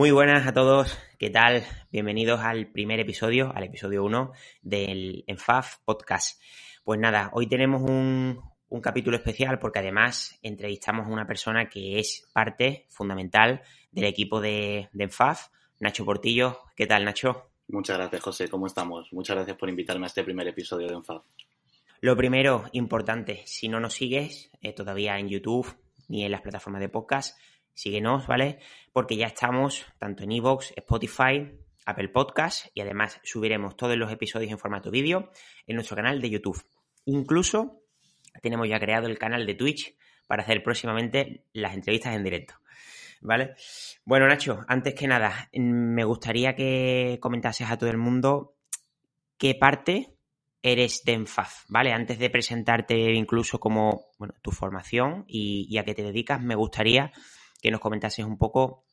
[0.00, 1.62] Muy buenas a todos, ¿qué tal?
[1.92, 6.40] Bienvenidos al primer episodio, al episodio 1 del ENFAF Podcast.
[6.84, 8.40] Pues nada, hoy tenemos un,
[8.70, 13.60] un capítulo especial porque además entrevistamos a una persona que es parte fundamental
[13.92, 15.48] del equipo de, de ENFAF,
[15.80, 16.60] Nacho Portillo.
[16.74, 17.50] ¿Qué tal, Nacho?
[17.68, 18.48] Muchas gracias, José.
[18.48, 19.12] ¿Cómo estamos?
[19.12, 21.24] Muchas gracias por invitarme a este primer episodio de ENFAF.
[22.00, 25.76] Lo primero, importante, si no nos sigues eh, todavía en YouTube
[26.08, 27.38] ni en las plataformas de podcast,
[27.74, 28.58] síguenos, ¿vale?
[28.92, 31.50] Porque ya estamos tanto en Evox, Spotify,
[31.86, 35.30] Apple Podcast y además subiremos todos los episodios en formato vídeo
[35.66, 36.62] en nuestro canal de YouTube.
[37.04, 37.82] Incluso
[38.42, 39.96] tenemos ya creado el canal de Twitch
[40.26, 42.54] para hacer próximamente las entrevistas en directo.
[43.22, 43.54] ¿Vale?
[44.04, 48.54] Bueno, Nacho, antes que nada, me gustaría que comentases a todo el mundo
[49.36, 50.14] qué parte
[50.62, 51.92] eres de ENFAF, ¿vale?
[51.92, 56.54] Antes de presentarte incluso como bueno, tu formación y, y a qué te dedicas, me
[56.54, 57.12] gustaría
[57.60, 58.84] que nos comentases un poco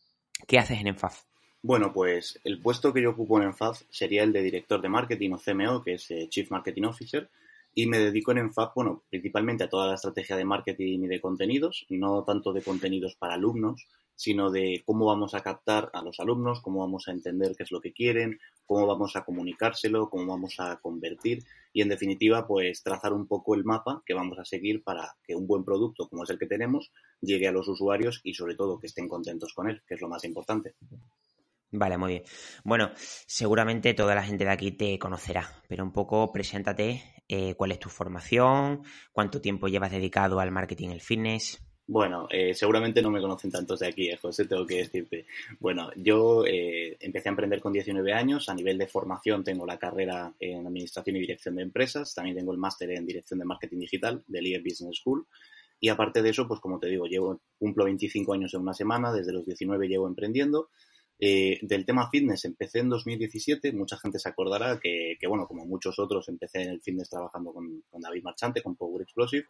[0.47, 1.23] qué haces en ENFAF.
[1.61, 5.31] Bueno, pues el puesto que yo ocupo en ENFAF sería el de director de marketing
[5.31, 7.29] o CMO, que es eh, Chief Marketing Officer,
[7.77, 11.21] y me dedico en ENFAF, bueno, principalmente a toda la estrategia de marketing y de
[11.21, 16.19] contenidos, no tanto de contenidos para alumnos, sino de cómo vamos a captar a los
[16.19, 20.25] alumnos, cómo vamos a entender qué es lo que quieren, cómo vamos a comunicárselo, cómo
[20.25, 24.45] vamos a convertir y, en definitiva, pues trazar un poco el mapa que vamos a
[24.45, 26.91] seguir para que un buen producto, como es el que tenemos,
[27.21, 30.09] llegue a los usuarios y, sobre todo, que estén contentos con él, que es lo
[30.09, 30.73] más importante.
[31.71, 32.23] Vale, muy bien.
[32.63, 37.71] Bueno, seguramente toda la gente de aquí te conocerá, pero un poco preséntate eh, cuál
[37.71, 41.59] es tu formación, cuánto tiempo llevas dedicado al marketing el fitness.
[41.89, 45.25] Bueno, eh, seguramente no me conocen tantos de aquí, eh, José, tengo que decirte.
[45.57, 48.49] Bueno, yo eh, empecé a emprender con 19 años.
[48.49, 52.13] A nivel de formación tengo la carrera en Administración y Dirección de Empresas.
[52.13, 55.27] También tengo el máster en Dirección de Marketing Digital del IE Business School.
[55.79, 59.13] Y aparte de eso, pues como te digo, llevo cumplo 25 años en una semana.
[59.13, 60.69] Desde los 19 llevo emprendiendo.
[61.19, 63.71] Eh, del tema fitness empecé en 2017.
[63.71, 67.53] Mucha gente se acordará que, que, bueno, como muchos otros, empecé en el fitness trabajando
[67.53, 69.45] con, con David Marchante, con Power Explosive.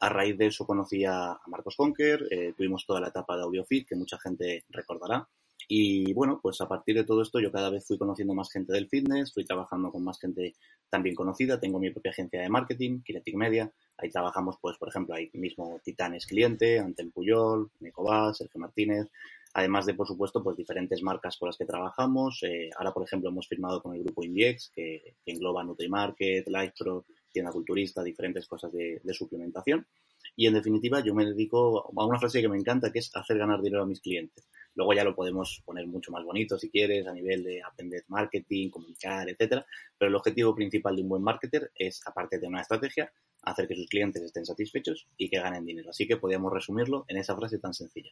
[0.00, 3.88] A raíz de eso conocí a Marcos Conker, eh, tuvimos toda la etapa de AudioFit,
[3.88, 5.26] que mucha gente recordará.
[5.68, 8.72] Y bueno, pues a partir de todo esto yo cada vez fui conociendo más gente
[8.72, 10.54] del fitness, fui trabajando con más gente
[10.88, 15.16] también conocida, tengo mi propia agencia de marketing, Kinetic Media, ahí trabajamos pues por ejemplo
[15.16, 19.08] ahí mismo Titanes Cliente, Antel Puyol, Nicobás, Sergio Martínez,
[19.56, 23.30] además de por supuesto pues diferentes marcas con las que trabajamos, eh, ahora por ejemplo
[23.30, 29.00] hemos firmado con el grupo Indiex que, engloba NutriMarket, LifePro, tienda culturista, diferentes cosas de,
[29.02, 29.86] de, suplementación.
[30.36, 33.38] Y en definitiva, yo me dedico a una frase que me encanta, que es hacer
[33.38, 34.46] ganar dinero a mis clientes.
[34.74, 38.68] Luego ya lo podemos poner mucho más bonito si quieres, a nivel de aprender marketing,
[38.68, 39.64] comunicar, etcétera.
[39.96, 43.10] Pero el objetivo principal de un buen marketer es, aparte de una estrategia,
[43.46, 45.90] hacer que sus clientes estén satisfechos y que ganen dinero.
[45.90, 48.10] Así que podríamos resumirlo en esa frase tan sencilla.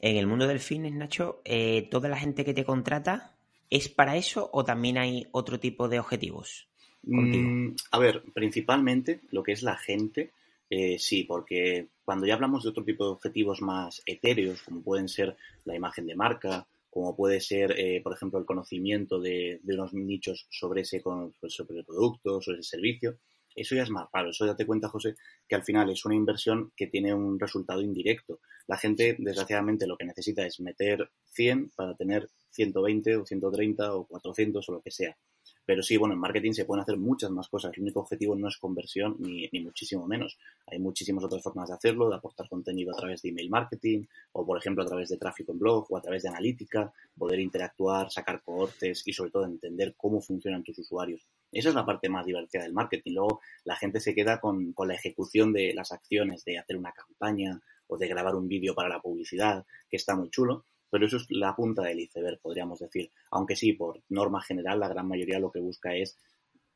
[0.00, 3.34] En el mundo del fitness, Nacho, eh, ¿toda la gente que te contrata
[3.70, 6.68] es para eso o también hay otro tipo de objetivos?
[7.02, 10.32] Mm, a ver, principalmente lo que es la gente,
[10.68, 15.08] eh, sí, porque cuando ya hablamos de otro tipo de objetivos más etéreos, como pueden
[15.08, 19.74] ser la imagen de marca, como puede ser, eh, por ejemplo, el conocimiento de, de,
[19.74, 23.16] unos nichos sobre ese sobre el producto, sobre ese servicio,
[23.54, 24.30] eso ya es más raro.
[24.30, 25.14] Eso ya te cuenta, José,
[25.48, 28.40] que al final es una inversión que tiene un resultado indirecto.
[28.66, 34.06] La gente, desgraciadamente, lo que necesita es meter 100 para tener 120 o 130 o
[34.06, 35.16] 400 o lo que sea.
[35.64, 37.72] Pero sí, bueno, en marketing se pueden hacer muchas más cosas.
[37.74, 40.38] El único objetivo no es conversión, ni, ni, muchísimo menos.
[40.66, 44.44] Hay muchísimas otras formas de hacerlo, de aportar contenido a través de email marketing, o
[44.44, 48.10] por ejemplo a través de tráfico en blog, o a través de analítica, poder interactuar,
[48.10, 51.26] sacar cohortes y sobre todo entender cómo funcionan tus usuarios.
[51.52, 53.12] Esa es la parte más divertida del marketing.
[53.12, 56.92] Luego la gente se queda con, con la ejecución de las acciones, de hacer una
[56.92, 61.16] campaña o de grabar un vídeo para la publicidad, que está muy chulo pero eso
[61.16, 63.10] es la punta del iceberg, podríamos decir.
[63.30, 66.16] Aunque sí, por norma general, la gran mayoría lo que busca es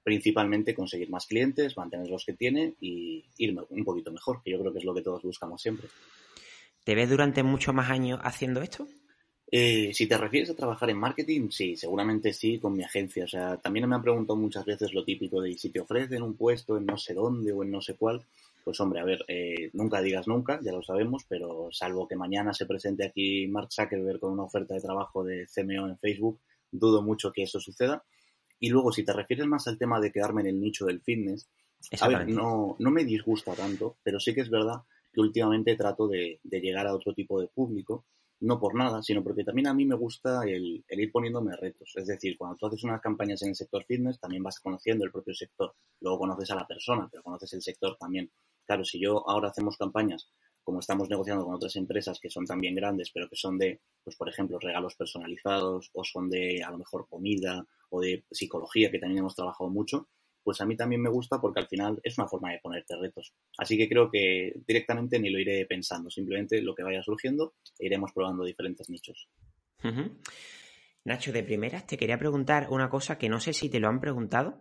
[0.03, 4.61] principalmente conseguir más clientes, mantener los que tiene y ir un poquito mejor, que yo
[4.61, 5.89] creo que es lo que todos buscamos siempre.
[6.85, 8.87] ¿Te ves durante muchos más años haciendo esto?
[9.51, 13.25] Eh, si te refieres a trabajar en marketing, sí, seguramente sí, con mi agencia.
[13.25, 16.37] O sea, también me han preguntado muchas veces lo típico de si te ofrecen un
[16.37, 18.23] puesto en no sé dónde o en no sé cuál.
[18.65, 22.55] Pues hombre, a ver, eh, nunca digas nunca, ya lo sabemos, pero salvo que mañana
[22.55, 26.41] se presente aquí Mark Zuckerberg con una oferta de trabajo de CMO en Facebook,
[26.71, 28.03] dudo mucho que eso suceda.
[28.59, 31.51] Y luego, si te refieres más al tema de quedarme en el nicho del fitness,
[32.01, 34.79] a ver, no, no me disgusta tanto, pero sí que es verdad
[35.13, 38.07] que últimamente trato de, de llegar a otro tipo de público
[38.41, 41.93] no por nada, sino porque también a mí me gusta el, el, ir poniéndome retos.
[41.97, 45.13] Es decir, cuando tú haces unas campañas en el sector fitness, también vas conociendo el
[45.13, 45.75] propio sector.
[46.01, 48.31] Luego conoces a la persona, pero conoces el sector también.
[48.67, 50.29] Claro, si yo ahora hacemos campañas
[50.65, 54.17] como estamos negociando con otras empresas que son también grandes, pero que son de, pues
[54.17, 58.99] por ejemplo, regalos personalizados, o son de a lo mejor comida, o de psicología, que
[58.99, 60.09] también hemos trabajado mucho,
[60.43, 63.35] pues a mí también me gusta porque al final es una forma de ponerte retos.
[63.59, 67.87] Así que creo que directamente ni lo iré pensando, simplemente lo que vaya surgiendo e
[67.87, 69.29] iremos probando diferentes nichos.
[71.05, 74.01] Nacho, de primeras te quería preguntar una cosa que no sé si te lo han
[74.01, 74.61] preguntado.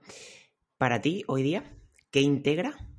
[0.77, 1.77] Para ti, hoy día,
[2.11, 2.92] ¿qué integra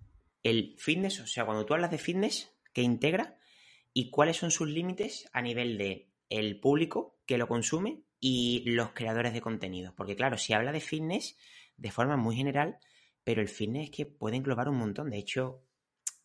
[0.45, 1.21] el fitness?
[1.21, 3.39] O sea, cuando tú hablas de fitness, ¿qué integra?
[3.93, 8.93] ¿Y cuáles son sus límites a nivel de el público que lo consume y los
[8.93, 9.95] creadores de contenido?
[9.97, 11.37] Porque claro, si habla de fitness,
[11.77, 12.79] de forma muy general,
[13.25, 15.11] pero el fitness es que puede englobar un montón.
[15.11, 15.65] De hecho,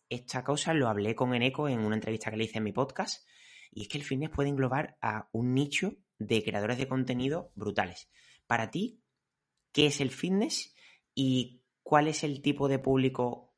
[0.08, 3.26] esta cosa lo hablé con Eneco en una entrevista que le hice en mi podcast,
[3.72, 8.10] y es que el fitness puede englobar a un nicho de creadores de contenido brutales.
[8.46, 9.00] Para ti,
[9.72, 10.74] ¿qué es el fitness
[11.14, 13.49] y cuál es el tipo de público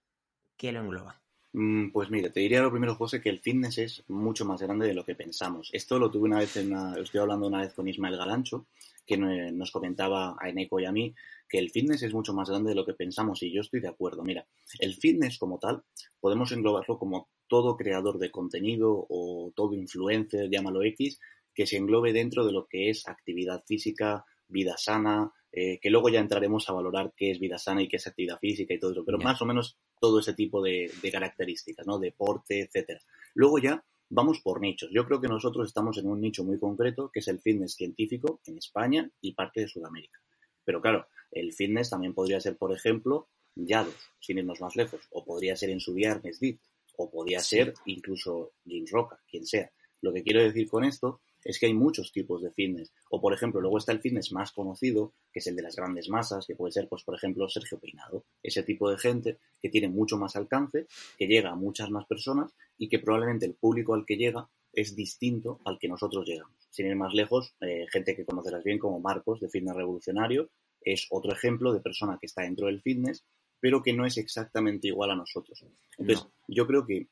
[0.62, 1.12] que lo?
[1.55, 4.87] Mm, pues mira, te diría lo primero, José, que el fitness es mucho más grande
[4.87, 5.70] de lo que pensamos.
[5.73, 8.69] Esto lo tuve una vez en una, estoy hablando una vez con Ismael Galancho,
[9.05, 11.12] que nos comentaba a Eneco y a mí
[11.49, 13.88] que el fitness es mucho más grande de lo que pensamos y yo estoy de
[13.88, 14.23] acuerdo.
[14.23, 14.47] Mira,
[14.79, 15.82] el fitness como tal
[16.20, 21.19] podemos englobarlo como todo creador de contenido o todo influencer, llámalo X,
[21.53, 26.09] que se englobe dentro de lo que es actividad física, vida sana, eh, que luego
[26.09, 28.93] ya entraremos a valorar qué es vida sana y qué es actividad física y todo
[28.93, 31.99] eso, pero más o menos todo ese tipo de, de características, ¿no?
[31.99, 33.01] Deporte, etcétera.
[33.35, 34.91] Luego ya vamos por nichos.
[34.93, 38.41] Yo creo que nosotros estamos en un nicho muy concreto, que es el fitness científico
[38.47, 40.21] en España y parte de Sudamérica.
[40.65, 45.25] Pero claro, el fitness también podría ser, por ejemplo, Yados, sin irnos más lejos, o
[45.25, 46.61] podría ser en su viernes Deep,
[46.97, 49.71] o podría ser incluso James Roca, quien sea.
[50.01, 52.93] Lo que quiero decir con esto es que hay muchos tipos de fitness.
[53.11, 56.09] O, por ejemplo, luego está el fitness más conocido, que es el de las grandes
[56.09, 58.25] masas, que puede ser, pues, por ejemplo, Sergio Peinado.
[58.43, 60.87] Ese tipo de gente que tiene mucho más alcance,
[61.19, 64.97] que llega a muchas más personas y que probablemente el público al que llega es
[64.97, 66.56] distinto al que nosotros llegamos.
[66.71, 70.49] Sin ir más lejos, eh, gente que conocerás bien como Marcos de Fitness Revolucionario
[70.81, 73.25] es otro ejemplo de persona que está dentro del fitness,
[73.61, 75.65] pero que no es exactamente igual a nosotros.
[75.97, 77.06] Entonces, yo creo que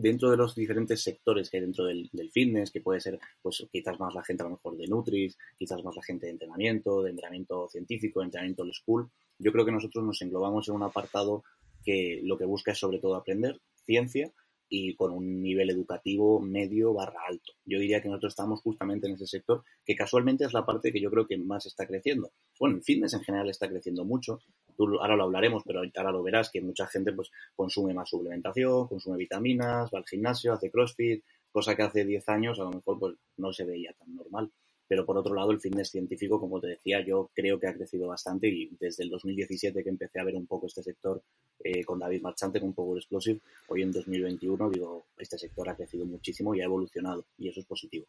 [0.00, 3.98] dentro de los diferentes sectores que hay dentro del, fitness, que puede ser, pues quizás
[3.98, 7.10] más la gente a lo mejor de Nutris, quizás más la gente de entrenamiento, de
[7.10, 11.44] entrenamiento científico, de entrenamiento old school, yo creo que nosotros nos englobamos en un apartado
[11.84, 14.32] que lo que busca es sobre todo aprender ciencia
[14.68, 17.52] y con un nivel educativo medio barra alto.
[17.64, 21.00] Yo diría que nosotros estamos justamente en ese sector, que casualmente es la parte que
[21.00, 22.30] yo creo que más está creciendo.
[22.58, 24.38] Bueno, el fitness en general está creciendo mucho.
[24.80, 28.88] Tú ahora lo hablaremos, pero ahora lo verás que mucha gente pues consume más suplementación,
[28.88, 31.22] consume vitaminas, va al gimnasio, hace crossfit,
[31.52, 34.50] cosa que hace 10 años a lo mejor pues no se veía tan normal.
[34.88, 38.08] Pero por otro lado, el fitness científico, como te decía, yo creo que ha crecido
[38.08, 41.22] bastante y desde el 2017 que empecé a ver un poco este sector
[41.62, 43.38] eh, con David Marchante, con Power Explosive,
[43.68, 47.66] hoy en 2021 digo, este sector ha crecido muchísimo y ha evolucionado y eso es
[47.66, 48.06] positivo.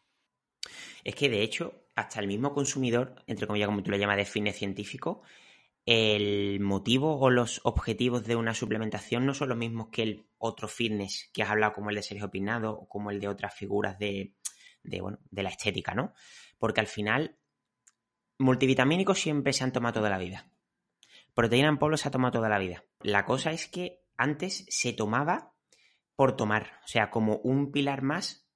[1.04, 4.24] Es que de hecho, hasta el mismo consumidor, entre comillas, como tú lo llamas, de
[4.24, 5.22] fitness científico,
[5.84, 10.68] el motivo o los objetivos de una suplementación no son los mismos que el otro
[10.68, 13.98] fitness que has hablado, como el de Sergio Pinado o como el de otras figuras
[13.98, 14.34] de,
[14.84, 16.12] de, bueno, de la estética, ¿no?
[16.58, 17.36] Porque al final,
[18.38, 20.48] multivitamínicos siempre se han tomado toda la vida.
[21.34, 22.84] Proteína en polvo se ha tomado toda la vida.
[23.00, 25.54] La cosa es que antes se tomaba
[26.14, 28.46] por tomar, o sea, como un pilar más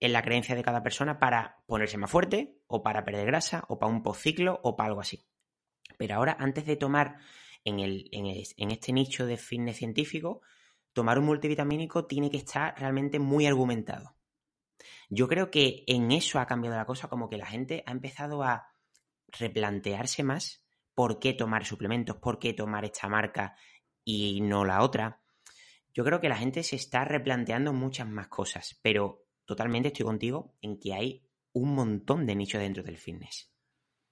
[0.00, 3.78] en la creencia de cada persona para ponerse más fuerte, o para perder grasa, o
[3.78, 5.24] para un postciclo, o para algo así.
[5.98, 7.18] Pero ahora, antes de tomar
[7.64, 10.42] en, este nicho de fitness científico,
[10.92, 14.16] tomar un multivitamínico tiene que estar realmente muy argumentado.
[15.08, 18.42] Yo creo que en eso ha cambiado la cosa, como que la gente ha empezado
[18.42, 18.68] a
[19.28, 23.56] replantearse más por qué tomar suplementos, por qué tomar esta marca
[24.04, 25.22] y no la otra.
[25.94, 30.54] Yo creo que la gente se está replanteando muchas más cosas, pero totalmente estoy contigo
[30.60, 31.22] en que hay
[31.52, 33.52] un montón de nichos dentro del fitness.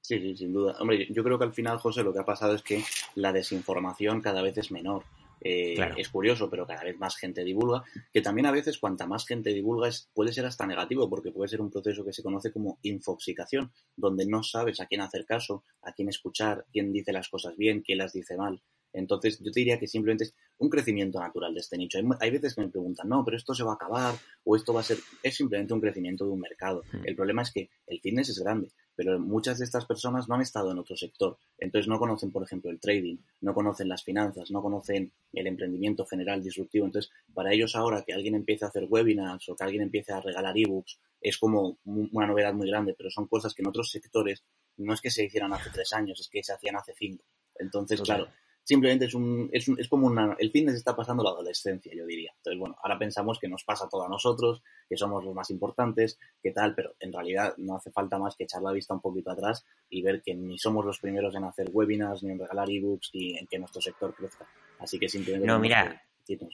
[0.01, 0.77] Sí, sí, sin duda.
[0.81, 2.83] Hombre, yo creo que al final, José, lo que ha pasado es que
[3.15, 5.05] la desinformación cada vez es menor.
[5.43, 9.27] Eh, es curioso, pero cada vez más gente divulga, que también a veces cuanta más
[9.27, 12.53] gente divulga es, puede ser hasta negativo, porque puede ser un proceso que se conoce
[12.53, 17.31] como infoxicación, donde no sabes a quién hacer caso, a quién escuchar, quién dice las
[17.31, 18.63] cosas bien, quién las dice mal.
[18.93, 21.99] Entonces, yo te diría que simplemente es un crecimiento natural de este nicho.
[22.21, 24.15] Hay, veces que me preguntan, no, pero esto se va a acabar
[24.45, 24.99] o esto va a ser.
[25.23, 26.83] Es simplemente un crecimiento de un mercado.
[26.93, 27.03] Hmm.
[27.05, 30.43] El problema es que el fitness es grande, pero muchas de estas personas no han
[30.43, 31.39] estado en otro sector.
[31.57, 36.05] Entonces, no conocen, por ejemplo, el trading, no conocen las finanzas, no conocen el emprendimiento
[36.05, 36.85] general disruptivo.
[36.85, 40.21] Entonces, para ellos ahora que alguien empiece a hacer webinars o que alguien empiece a
[40.21, 44.45] regalar ebooks, es como una novedad muy grande, pero son cosas que en otros sectores
[44.77, 47.25] no es que se hicieran hace tres años, es que se hacían hace cinco.
[47.59, 48.29] Entonces, claro,
[48.63, 52.33] simplemente es un, es, es como una, el fitness está pasando la adolescencia, yo diría.
[52.37, 56.19] Entonces, bueno, ahora pensamos que nos pasa todo a nosotros, que somos los más importantes,
[56.43, 59.31] que tal, pero en realidad no hace falta más que echar la vista un poquito
[59.31, 63.11] atrás y ver que ni somos los primeros en hacer webinars, ni en regalar ebooks,
[63.15, 64.47] ni en que nuestro sector crezca.
[64.79, 65.47] Así que simplemente...
[65.47, 66.03] No, mira,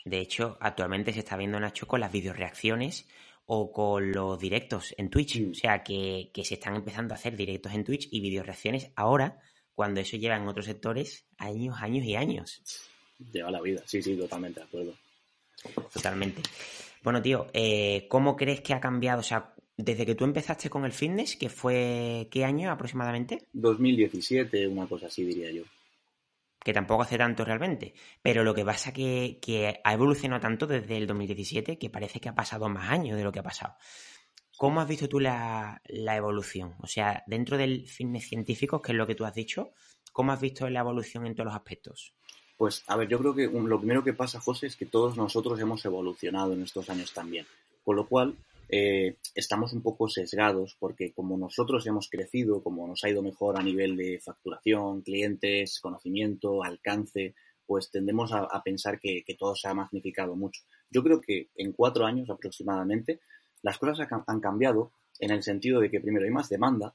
[0.04, 3.06] de hecho, actualmente se está viendo Nacho con las videoreacciones
[3.46, 5.50] o con los directos en Twitch.
[5.50, 9.38] O sea, que, que, se están empezando a hacer directos en Twitch y videoreacciones ahora
[9.76, 12.62] cuando eso lleva en otros sectores años, años y años.
[13.30, 14.94] Lleva la vida, sí, sí, totalmente de acuerdo.
[15.92, 16.42] Totalmente.
[17.02, 19.20] Bueno, tío, eh, ¿cómo crees que ha cambiado?
[19.20, 23.46] O sea, desde que tú empezaste con el fitness, que fue, ¿qué año aproximadamente?
[23.52, 25.64] 2017, una cosa así diría yo.
[26.58, 27.92] Que tampoco hace tanto realmente.
[28.22, 32.30] Pero lo que pasa que, que ha evolucionado tanto desde el 2017 que parece que
[32.30, 33.76] ha pasado más años de lo que ha pasado.
[34.56, 36.74] ¿Cómo has visto tú la, evolución?
[36.80, 39.72] O sea, dentro del fitness científico, que es lo que tú has dicho,
[40.12, 42.14] ¿cómo has visto la evolución en todos los aspectos?
[42.56, 45.60] Pues, a ver, yo creo que lo primero que pasa, José, es que todos nosotros
[45.60, 47.46] hemos evolucionado en estos años también.
[47.84, 48.34] Con lo cual,
[48.68, 53.58] eh, estamos un poco sesgados porque como nosotros hemos crecido, como nos ha ido mejor
[53.58, 57.34] a nivel de facturación, clientes, conocimiento, alcance,
[57.66, 60.62] pues tendemos a, pensar que, que, todo se ha magnificado mucho.
[60.90, 63.20] Yo creo que en cuatro años aproximadamente
[63.62, 66.94] las cosas han cambiado en el sentido de que primero hay más demanda,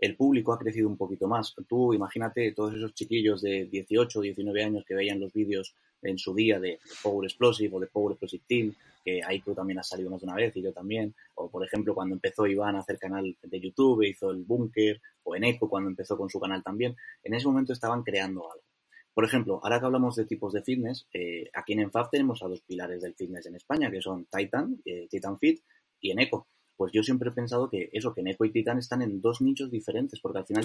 [0.00, 1.54] el público ha crecido un poquito más.
[1.68, 6.18] Tú imagínate todos esos chiquillos de 18 o 19 años que veían los vídeos en
[6.18, 8.74] su día de Power Explosive o de Power Explosive Team,
[9.04, 11.14] que ahí tú también has salido más de una vez y yo también.
[11.34, 15.36] O por ejemplo cuando empezó Iván a hacer canal de YouTube, hizo el Bunker, o
[15.36, 16.96] en Eco cuando empezó con su canal también.
[17.22, 18.64] En ese momento estaban creando algo.
[19.12, 22.48] Por ejemplo, ahora que hablamos de tipos de fitness, eh, aquí en Enfab tenemos a
[22.48, 25.60] dos pilares del fitness en España, que son Titan, eh, Titan Fit,
[26.00, 26.46] y en Eco.
[26.76, 29.40] Pues yo siempre he pensado que eso, que en Eco y Titan están en dos
[29.42, 30.64] nichos diferentes, porque al final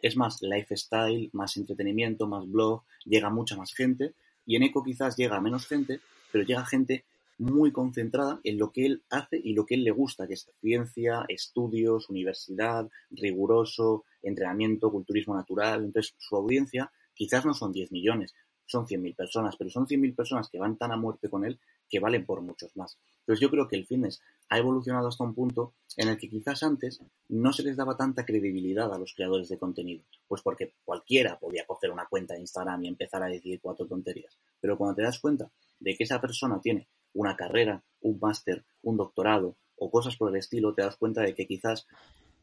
[0.00, 4.14] es más lifestyle, más entretenimiento, más blog, llega mucha más gente,
[4.46, 6.00] y en Eco quizás llega menos gente,
[6.30, 7.04] pero llega gente
[7.40, 10.48] muy concentrada en lo que él hace y lo que él le gusta, que es
[10.60, 15.84] ciencia, estudios, universidad, riguroso, entrenamiento, culturismo natural.
[15.84, 18.34] Entonces, su audiencia quizás no son 10 millones,
[18.70, 21.58] son 100.000 personas, pero son 100.000 personas que van tan a muerte con él
[21.88, 22.96] que valen por muchos más.
[23.20, 26.62] Entonces yo creo que el fitness ha evolucionado hasta un punto en el que quizás
[26.62, 31.38] antes no se les daba tanta credibilidad a los creadores de contenido, pues porque cualquiera
[31.38, 34.38] podía coger una cuenta de Instagram y empezar a decir cuatro tonterías.
[34.60, 35.50] Pero cuando te das cuenta
[35.80, 40.36] de que esa persona tiene una carrera, un máster, un doctorado o cosas por el
[40.36, 41.86] estilo, te das cuenta de que quizás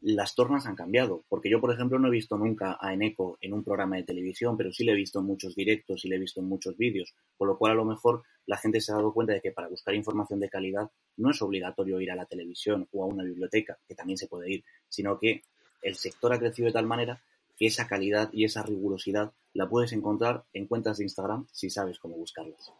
[0.00, 1.24] las tornas han cambiado.
[1.28, 4.56] Porque yo, por ejemplo, no he visto nunca a Eneco en un programa de televisión,
[4.56, 7.14] pero sí le he visto en muchos directos y le he visto en muchos vídeos.
[7.36, 9.68] Con lo cual, a lo mejor, la gente se ha dado cuenta de que para
[9.68, 13.78] buscar información de calidad no es obligatorio ir a la televisión o a una biblioteca,
[13.86, 15.42] que también se puede ir, sino que
[15.82, 17.22] el sector ha crecido de tal manera
[17.56, 21.98] que esa calidad y esa rigurosidad la puedes encontrar en cuentas de Instagram si sabes
[21.98, 22.72] cómo buscarlas.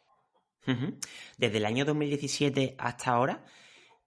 [1.38, 3.44] Desde el año 2017 hasta ahora,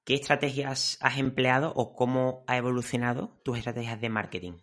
[0.04, 4.54] ¿Qué estrategias has empleado o cómo ha evolucionado tus estrategias de marketing?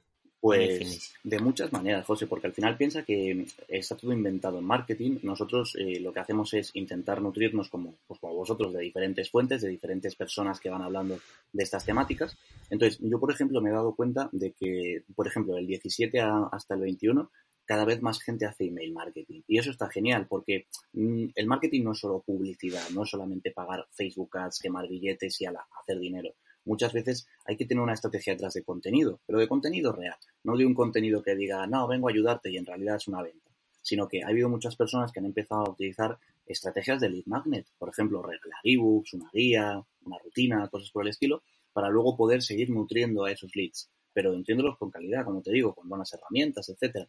[0.41, 5.19] Pues de muchas maneras, José, porque al final piensa que está todo inventado en marketing.
[5.23, 9.63] Nosotros eh, lo que hacemos es intentar nutrirnos como, pues como vosotros de diferentes fuentes,
[9.63, 11.19] de diferentes personas que van hablando
[11.53, 12.37] de estas temáticas.
[12.71, 16.75] Entonces, yo, por ejemplo, me he dado cuenta de que, por ejemplo, del 17 hasta
[16.75, 17.31] el 21
[17.69, 19.43] cada vez más gente hace email marketing.
[19.47, 23.51] Y eso está genial porque mm, el marketing no es solo publicidad, no es solamente
[23.51, 26.35] pagar Facebook Ads, quemar billetes y hacer dinero.
[26.65, 30.57] Muchas veces hay que tener una estrategia detrás de contenido, pero de contenido real, no
[30.57, 33.51] de un contenido que diga, no, vengo a ayudarte y en realidad es una venta,
[33.83, 37.67] sino que ha habido muchas personas que han empezado a utilizar estrategias de lead magnet,
[37.79, 41.43] por ejemplo, regalar ebooks, una guía, una rutina, cosas por el estilo,
[41.75, 45.75] para luego poder seguir nutriendo a esos leads, pero nutriéndolos con calidad, como te digo,
[45.75, 47.09] con buenas herramientas, etcétera.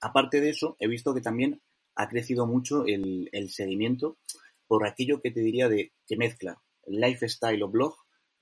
[0.00, 1.60] Aparte de eso, he visto que también
[1.96, 4.18] ha crecido mucho el, seguimiento
[4.66, 7.94] por aquello que te diría de que mezcla lifestyle o blog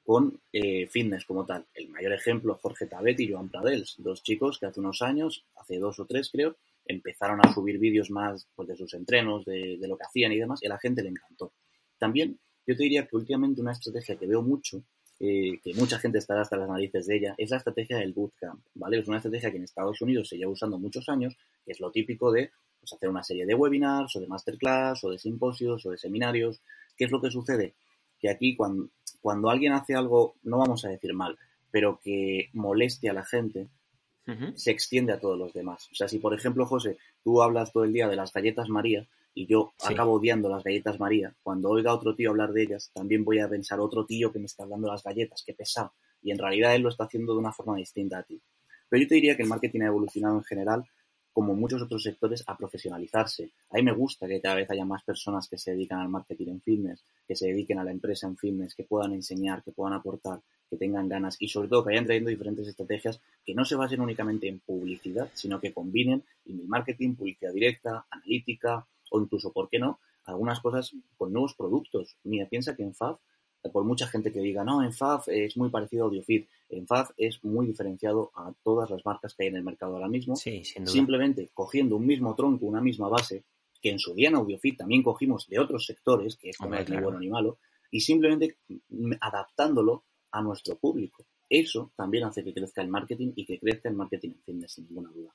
[0.03, 1.67] con eh, fitness como tal.
[1.75, 5.79] El mayor ejemplo, Jorge Tabet y Joan Pradels, dos chicos que hace unos años, hace
[5.79, 9.89] dos o tres creo, empezaron a subir vídeos más pues, de sus entrenos, de, de,
[9.89, 11.53] lo que hacían y demás, y a la gente le encantó.
[11.99, 14.85] También yo te diría que últimamente una estrategia que veo mucho
[15.25, 18.61] eh, que mucha gente estará hasta las narices de ella, es la estrategia del bootcamp,
[18.75, 18.99] ¿vale?
[18.99, 21.93] Es una estrategia que en Estados Unidos se lleva usando muchos años, que es lo
[21.93, 22.50] típico de
[22.81, 26.61] pues, hacer una serie de webinars o de masterclass o de simposios o de seminarios.
[26.97, 27.75] ¿Qué es lo que sucede?
[28.19, 28.88] Que aquí cuando,
[29.21, 31.38] cuando alguien hace algo, no vamos a decir mal,
[31.71, 33.69] pero que moleste a la gente,
[34.57, 35.88] se extiende a todos los demás.
[35.93, 39.07] O sea, si por ejemplo, José, tú hablas todo el día de las galletas María,
[39.35, 42.91] y yo acabo odiando las galletas María, cuando oiga a otro tío hablar de ellas,
[42.95, 45.93] también voy a pensar otro tío que me está hablando de las galletas, qué pesado.
[46.23, 48.41] Y en realidad él lo está haciendo de una forma distinta a ti.
[48.89, 50.85] Pero yo te diría que el marketing ha evolucionado en general
[51.33, 53.53] como muchos otros sectores, a profesionalizarse.
[53.71, 56.49] A mí me gusta que cada vez haya más personas que se dedican al marketing
[56.49, 59.95] en fitness, que se dediquen a la empresa en fitness, que puedan enseñar, que puedan
[59.95, 63.77] aportar, que tengan ganas y sobre todo que vayan trayendo diferentes estrategias que no se
[63.77, 69.69] basen únicamente en publicidad, sino que combinen email marketing, publicidad directa, analítica o incluso, ¿por
[69.69, 72.16] qué no?, algunas cosas con nuevos productos.
[72.25, 73.19] Mira, piensa que en FAF
[73.71, 77.11] por mucha gente que diga, no, en FAF es muy parecido a AudioFit, en FAF
[77.16, 80.35] es muy diferenciado a todas las marcas que hay en el mercado ahora mismo.
[80.35, 80.64] Sí.
[80.64, 83.45] Simplemente cogiendo un mismo tronco, una misma base,
[83.81, 86.88] que en su día en AudioFit también cogimos de otros sectores, que esto no es
[86.88, 87.59] ni bueno ni malo,
[87.90, 88.59] y simplemente
[89.21, 91.25] adaptándolo a nuestro público.
[91.49, 94.87] Eso también hace que crezca el marketing y que crezca el marketing en fitness, sin
[94.87, 95.35] ninguna duda.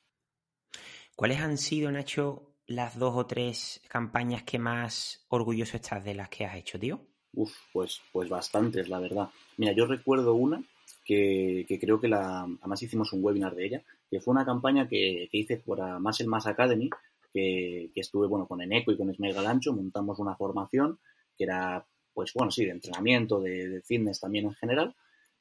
[1.15, 6.30] ¿Cuáles han sido, Nacho, las dos o tres campañas que más orgulloso estás de las
[6.30, 7.00] que has hecho, tío?
[7.34, 9.30] Uf, pues, pues bastantes, la verdad.
[9.58, 10.62] Mira, yo recuerdo una
[11.06, 15.30] que, creo que la, además hicimos un webinar de ella, que fue una campaña que,
[15.32, 16.90] hice por Más el Más Academy,
[17.34, 21.00] que, estuve, bueno, con Eneco y con Esmail Galancho, montamos una formación
[21.38, 24.96] que era, pues bueno, sí, de entrenamiento, de, fitness también en general,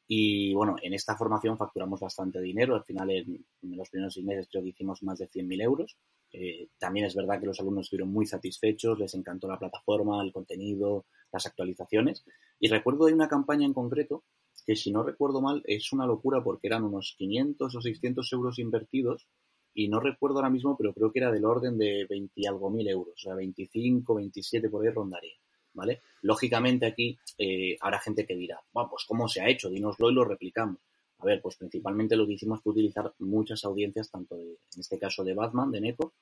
[0.09, 2.77] y bueno, en esta formación facturamos bastante dinero.
[2.77, 5.97] Al final, en, los primeros seis meses, creo que hicimos más de 100.000 euros.
[6.33, 10.33] Eh, también es verdad que los alumnos estuvieron muy satisfechos, les encantó la plataforma, el
[10.33, 12.25] contenido, las actualizaciones.
[12.61, 14.23] Y recuerdo de una campaña en concreto
[14.65, 18.59] que, si no recuerdo mal, es una locura porque eran unos 500 o 600 euros
[18.61, 19.27] invertidos.
[19.75, 22.71] Y no recuerdo ahora mismo, pero creo que era del orden de 20 y algo
[22.71, 25.35] mil euros, o sea, 25, 27 por ahí rondaría.
[25.77, 26.01] ¿Vale?
[26.23, 29.69] Lógicamente aquí eh, habrá gente que dirá, bueno, pues ¿cómo se ha hecho?
[29.69, 30.79] Dínoslo y lo replicamos.
[31.19, 34.99] A ver, pues principalmente lo que hicimos fue utilizar muchas audiencias, tanto de, en este
[34.99, 36.15] caso de Batman, de Neko,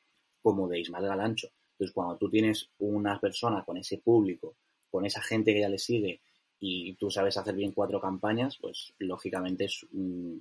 [0.43, 1.49] como de Ismael Galancho.
[1.73, 4.57] Entonces, cuando tú tienes una persona con ese público
[4.95, 6.21] con esa gente que ya le sigue
[6.61, 9.85] y tú sabes hacer bien cuatro campañas, pues lógicamente es,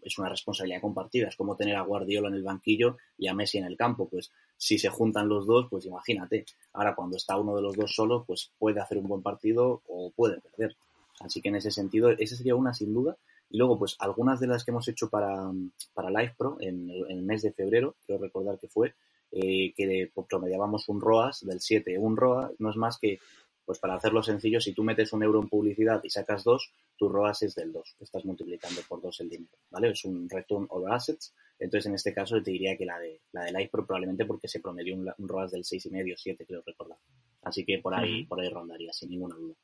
[0.04, 1.28] es una responsabilidad compartida.
[1.28, 4.08] Es como tener a Guardiola en el banquillo y a Messi en el campo.
[4.08, 4.32] Pues
[4.64, 6.46] si se juntan los dos, pues imagínate.
[6.72, 10.10] Ahora cuando está uno de los dos solo, pues puede hacer un buen partido o
[10.16, 10.78] puede perder.
[11.20, 13.18] Así que en ese sentido, esa sería una sin duda.
[13.50, 15.52] Y luego, pues algunas de las que hemos hecho para,
[15.94, 18.94] para Live Pro en el, mes de febrero, quiero recordar que fue,
[19.34, 21.98] eh, que promediábamos un ROAS del 7.
[21.98, 23.20] Un ROAS no es más que
[23.66, 27.10] pues para hacerlo sencillo, si tú metes un euro en publicidad y sacas dos, tu
[27.10, 27.98] ROAS es del 2.
[28.00, 29.90] Estás multiplicando por dos el dinero, ¿vale?
[29.90, 31.34] Es un return over assets.
[31.60, 34.60] Entonces, en este caso, te diría que la de la de Pro probablemente porque se
[34.60, 36.98] promedió un, ROAS del 6,5 7, creo recordar.
[37.42, 39.56] Así que por ahí, por ahí rondaría, sin ninguna duda.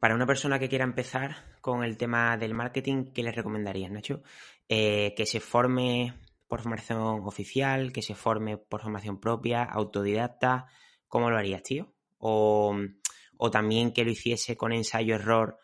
[0.00, 4.22] Para una persona que quiera empezar con el tema del marketing, ¿qué le recomendarías, Nacho?
[4.68, 6.14] Eh, que se forme
[6.46, 10.66] por formación oficial, que se forme por formación propia, autodidacta.
[11.08, 11.94] ¿Cómo lo harías, tío?
[12.26, 15.58] o, también que lo hiciese con ensayo-error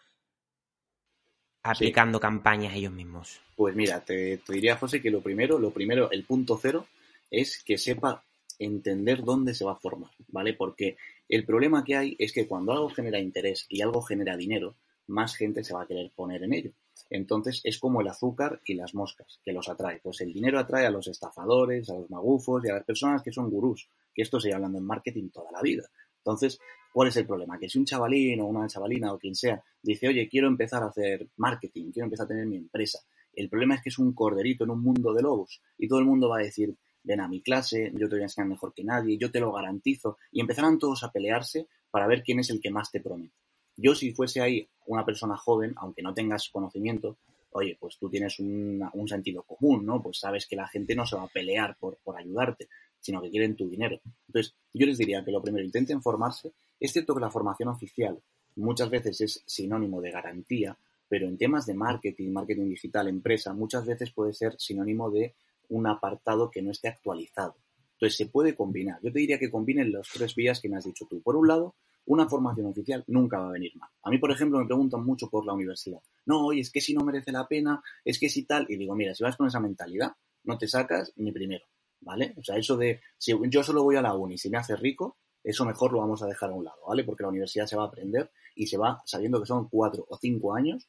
[1.63, 3.41] aplicando campañas ellos mismos?
[3.57, 6.87] Pues mira, te, diría, José, que lo primero, lo primero, el punto cero,
[7.31, 8.25] es que sepa
[8.59, 10.55] entender dónde se va a formar, ¿vale?
[10.55, 10.97] Porque
[11.29, 14.75] el problema que hay es que cuando algo genera interés y algo genera dinero,
[15.07, 16.73] más gente se va a querer poner en ello.
[17.09, 20.01] Entonces es como el azúcar y las moscas, que los atrae.
[20.03, 23.33] Pues el dinero atrae a los estafadores, a los magufos y a las personas que
[23.33, 25.89] son gurús, que esto se lleva hablando en marketing toda la vida.
[26.25, 26.59] Entonces,
[26.93, 27.59] ¿cuál es el problema?
[27.59, 30.87] Que si un chavalín o una chavalina o quien sea dice, oye, quiero empezar a
[30.87, 33.01] hacer marketing, quiero empezar a tener mi empresa,
[33.33, 36.05] el problema es que es un corderito en un mundo de lobos y todo el
[36.05, 38.85] mundo va a decir, ven a mi clase, yo te voy a enseñar mejor que
[38.85, 42.61] nadie, yo te lo garantizo, y empezarán todos a pelearse para ver quién es el
[42.61, 43.35] que más te promete.
[43.77, 47.19] Yo si fuese ahí una persona joven, aunque no tengas conocimiento,
[47.53, 50.03] oye, pues tú tienes un sentido común, ¿no?
[50.03, 52.69] Pues sabes que la gente no se va a pelear por, por ayudarte
[53.01, 54.01] sino que quieren tu dinero.
[54.27, 56.53] Entonces, yo les diría que lo primero, intenten formarse.
[56.79, 58.19] Es cierto que la formación oficial
[58.57, 60.77] muchas veces es sinónimo de garantía,
[61.09, 65.35] pero en temas de marketing, marketing digital, empresa, muchas veces puede ser sinónimo de
[65.69, 67.57] un apartado que no esté actualizado.
[67.95, 68.99] Entonces, se puede combinar.
[69.03, 71.21] Yo te diría que combinen las tres vías que me has dicho tú.
[71.21, 71.75] Por un lado,
[72.07, 73.91] una formación oficial nunca va a venir mal.
[74.03, 76.01] A mí, por ejemplo, me preguntan mucho por la universidad.
[76.27, 78.67] No, oye, es que si no merece la pena, es que si tal.
[78.69, 80.13] Y digo, mira, si vas con esa mentalidad,
[80.45, 81.65] no te sacas ni primero.
[82.01, 82.35] ¿Vale?
[82.37, 85.17] O sea, eso de, si yo solo voy a la uni, si me hace rico,
[85.43, 87.05] eso mejor lo vamos a dejar a un lado, ¿vale?
[87.05, 90.17] Porque la universidad se va a aprender y se va sabiendo que son cuatro o
[90.19, 90.89] cinco años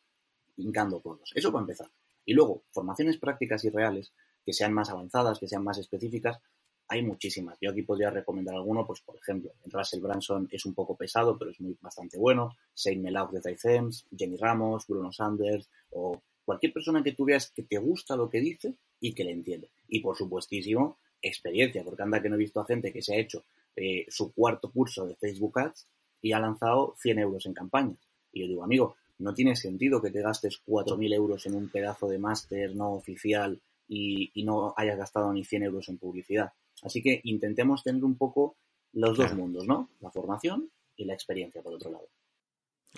[0.57, 1.31] hincando todos.
[1.33, 1.89] Eso para empezar.
[2.25, 4.13] Y luego, formaciones prácticas y reales
[4.45, 6.39] que sean más avanzadas, que sean más específicas,
[6.87, 7.57] hay muchísimas.
[7.61, 11.51] Yo aquí podría recomendar alguno, pues por ejemplo, Russell Branson es un poco pesado, pero
[11.51, 12.57] es muy bastante bueno.
[12.73, 17.63] Saint Melauf de Typhems, Jenny Ramos, Bruno Sanders, o cualquier persona que tú veas que
[17.63, 19.71] te gusta lo que dice y que le entiende.
[19.91, 23.19] Y por supuestísimo, experiencia, porque anda que no he visto a gente que se ha
[23.19, 23.43] hecho
[23.75, 25.87] eh, su cuarto curso de Facebook Ads
[26.21, 27.99] y ha lanzado 100 euros en campañas.
[28.31, 32.07] Y yo digo, amigo, no tiene sentido que te gastes 4.000 euros en un pedazo
[32.07, 36.53] de máster no oficial y, no hayas gastado ni 100 euros en publicidad.
[36.81, 38.55] Así que intentemos tener un poco
[38.93, 39.89] los dos mundos, ¿no?
[39.99, 42.07] La formación y la experiencia, por otro lado.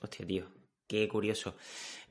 [0.02, 0.46] Hostia, tío,
[0.88, 1.56] qué curioso.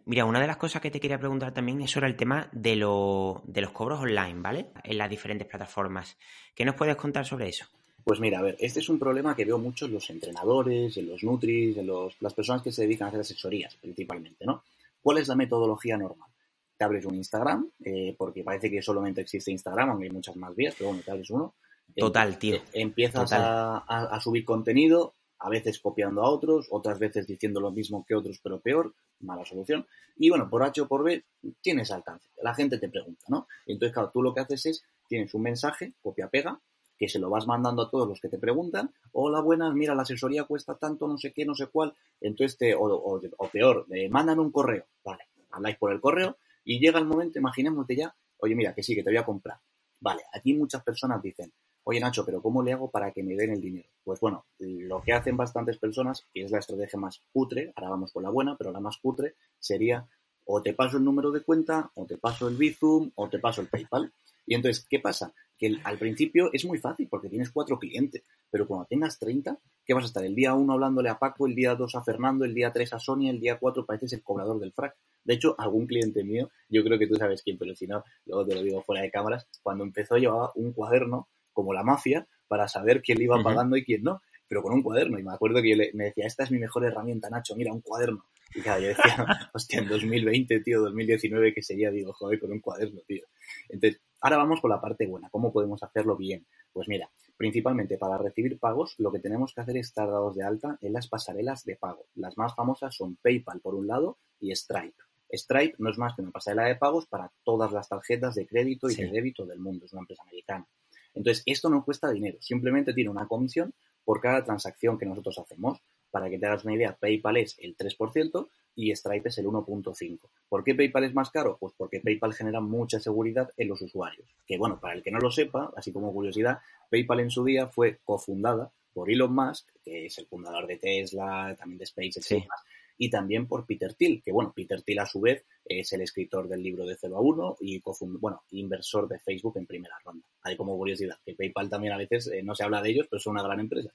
[0.04, 2.70] Mira, una de las cosas que te quería preguntar también es sobre el tema de,
[2.70, 4.66] de los cobros online, ¿vale?
[4.82, 6.16] En las diferentes plataformas.
[6.54, 7.66] ¿Qué nos puedes contar sobre eso?
[8.04, 11.08] Pues mira, a ver, este es un problema que veo mucho en los entrenadores, en
[11.08, 14.64] los nutris, en los, las personas que se dedican a hacer asesorías, principalmente, ¿no?
[15.00, 16.28] ¿Cuál es la metodología normal?
[16.76, 20.54] Te abres un Instagram, eh, porque parece que solamente existe Instagram, aunque hay muchas más
[20.54, 21.54] vías, pero bueno, te abres uno.
[21.94, 22.56] Total, tío.
[22.56, 28.04] Eh, empiezas A, subir contenido, a veces copiando a otros, otras veces diciendo lo mismo
[28.06, 29.86] que otros, pero peor, mala solución.
[30.16, 31.24] Y bueno, por H o por B,
[31.60, 32.30] tienes alcance.
[32.42, 33.48] La gente te pregunta, ¿no?
[33.66, 36.60] Entonces, claro, tú lo que haces es, tienes un mensaje, copia-pega,
[36.96, 40.02] que se lo vas mandando a todos los que te preguntan, hola, buenas, mira, la
[40.02, 44.52] asesoría cuesta tanto, no sé qué, no sé cuál, entonces te, o, peor, mandan un
[44.52, 48.84] correo, vale, habláis por el correo y llega el momento, imaginémote ya, oye, mira, que
[48.84, 49.58] sí, que te voy a comprar.
[49.98, 51.52] Vale, aquí muchas personas dicen,
[51.84, 53.88] oye Nacho, pero ¿cómo le hago para que me den el dinero?
[54.04, 58.12] Pues bueno, lo que hacen bastantes personas, y es la estrategia más putre, ahora vamos
[58.12, 60.06] con la buena, pero la más putre sería
[60.44, 63.60] o te paso el número de cuenta, o te paso el Bizum, o te paso
[63.60, 64.12] el PayPal.
[64.46, 65.32] Y entonces, ¿qué pasa?
[65.56, 69.94] Que al principio es muy fácil porque tienes cuatro clientes, pero cuando tengas 30, ¿qué
[69.94, 70.24] vas a estar?
[70.24, 72.98] El día uno hablándole a Paco, el día dos a Fernando, el día tres a
[72.98, 74.96] Sonia, el día cuatro pareces el cobrador del frac.
[75.24, 78.44] De hecho, algún cliente mío, yo creo que tú sabes quién, pero si no, luego
[78.44, 82.68] te lo digo fuera de cámaras, cuando empezó llevaba un cuaderno como la mafia para
[82.68, 85.18] saber quién le iba pagando y quién no, pero con un cuaderno.
[85.18, 87.72] Y me acuerdo que yo le, me decía, esta es mi mejor herramienta, Nacho, mira,
[87.72, 88.26] un cuaderno.
[88.54, 92.60] Y claro, yo decía, hostia, en 2020, tío, 2019, que sería, digo, joder, con un
[92.60, 93.24] cuaderno, tío.
[93.70, 95.30] Entonces, ahora vamos con la parte buena.
[95.30, 96.46] ¿Cómo podemos hacerlo bien?
[96.72, 100.44] Pues mira, principalmente para recibir pagos, lo que tenemos que hacer es estar dados de
[100.44, 102.06] alta en las pasarelas de pago.
[102.14, 105.02] Las más famosas son PayPal por un lado y Stripe.
[105.32, 108.90] Stripe no es más que una pasarela de pagos para todas las tarjetas de crédito
[108.90, 109.86] y de débito del mundo.
[109.86, 110.66] Es una empresa americana.
[111.14, 115.80] Entonces, esto no cuesta dinero, simplemente tiene una comisión por cada transacción que nosotros hacemos.
[116.10, 120.20] Para que te hagas una idea, PayPal es el 3% y Stripe es el 1.5%.
[120.46, 121.56] ¿Por qué PayPal es más caro?
[121.58, 124.28] Pues porque PayPal genera mucha seguridad en los usuarios.
[124.46, 126.58] Que bueno, para el que no lo sepa, así como curiosidad,
[126.90, 131.56] PayPal en su día fue cofundada por Elon Musk, que es el fundador de Tesla,
[131.58, 132.60] también de SpaceX y demás,
[133.02, 136.46] y también por Peter Thiel, que bueno, Peter Thiel a su vez es el escritor
[136.46, 137.82] del libro de 0 a 1 y
[138.20, 140.24] bueno, inversor de Facebook en primera ronda.
[140.42, 143.18] Hay como curiosidad, que PayPal también a veces eh, no se habla de ellos, pero
[143.18, 143.92] son una gran empresa.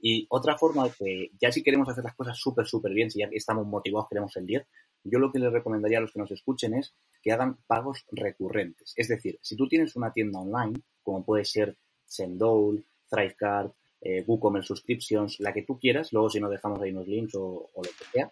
[0.00, 3.28] Y otra forma que ya si queremos hacer las cosas súper, súper bien, si ya
[3.32, 4.64] estamos motivados, queremos el 10,
[5.02, 8.92] yo lo que les recomendaría a los que nos escuchen es que hagan pagos recurrentes.
[8.94, 13.72] Es decir, si tú tienes una tienda online, como puede ser Sendole, Thrivecard,
[14.04, 17.70] eh, WooCommerce Subscriptions, la que tú quieras, luego si no dejamos ahí unos links o,
[17.74, 18.30] lo que sea,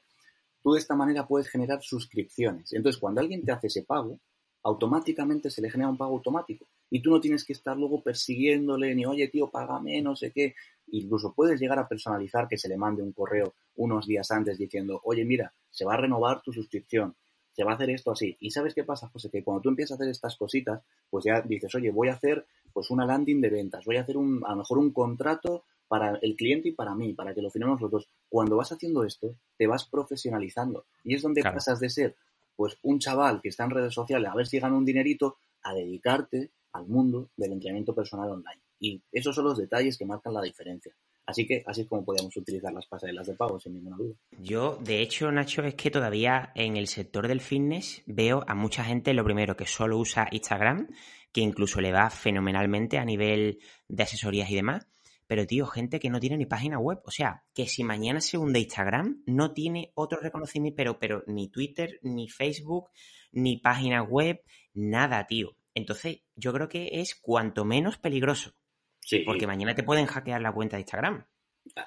[0.63, 2.73] tú de esta manera puedes generar suscripciones.
[2.73, 4.19] Entonces, cuando alguien te hace ese pago,
[4.63, 6.67] automáticamente se le genera un pago automático.
[6.91, 10.55] Y tú no tienes que estar luego persiguiéndole ni, oye, tío, págame, no sé qué.
[10.89, 15.01] Incluso puedes llegar a personalizar que se le mande un correo unos días antes diciendo,
[15.05, 17.17] oye, mira, se va a renovar tu suscripción,
[17.53, 18.37] se va a hacer esto así.
[18.41, 19.31] ¿Y sabes qué pasa, José?
[19.31, 22.47] Que cuando tú empiezas a hacer estas cositas, pues ya dices, oye, voy a hacer
[22.73, 26.19] pues una landing de ventas, voy a hacer un, a lo mejor un contrato para
[26.23, 28.09] el cliente y para mí, para que lo firmemos los dos.
[28.31, 30.87] Cuando vas haciendo esto, te vas profesionalizando.
[31.05, 32.17] Y es donde pasas de ser
[32.57, 35.75] pues un chaval que está en redes sociales a ver si gana un dinerito a
[35.75, 38.63] dedicarte al mundo del entrenamiento personal online.
[38.81, 40.95] Y esos son los detalles que marcan la diferencia.
[41.27, 44.15] Así que así es como podemos utilizar las pasarelas de pago, sin ninguna duda.
[44.39, 48.83] Yo, de hecho, Nacho, es que todavía en el sector del fitness veo a mucha
[48.83, 50.89] gente, lo primero, que solo usa Instagram,
[51.33, 54.87] que incluso le va fenomenalmente a nivel de asesorías y demás.
[55.27, 57.01] Pero, tío, gente que no tiene ni página web.
[57.05, 61.49] O sea, que si mañana se hunde Instagram, no tiene otro reconocimiento, pero, pero ni
[61.49, 62.91] Twitter, ni Facebook,
[63.33, 64.43] ni página web,
[64.75, 65.57] nada, tío.
[65.75, 68.55] Entonces, yo creo que es cuanto menos peligroso.
[69.01, 69.21] Sí.
[69.21, 71.27] Porque mañana te pueden hackear la cuenta de Instagram.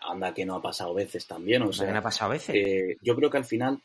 [0.01, 1.61] Anda, que no ha pasado veces también.
[1.63, 2.55] O sea, no ha pasado veces.
[2.55, 3.81] Eh, yo creo que al final,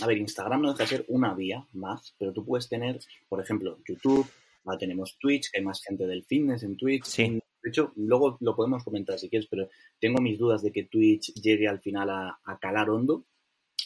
[0.00, 3.40] a ver, Instagram no deja de ser una vía más, pero tú puedes tener, por
[3.40, 4.28] ejemplo, YouTube,
[4.64, 7.04] ahora tenemos Twitch, hay más gente del fitness en Twitch.
[7.04, 7.40] Sí.
[7.66, 11.34] De hecho, luego lo podemos comentar si quieres, pero tengo mis dudas de que Twitch
[11.34, 13.24] llegue al final a, calar hondo.